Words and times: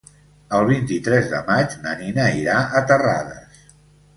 El 0.59 0.63
vint-i-tres 0.69 1.29
de 1.35 1.41
maig 1.49 1.75
na 1.83 1.93
Nina 2.01 2.25
irà 2.41 2.57
a 2.81 2.83
Terrades. 2.93 3.65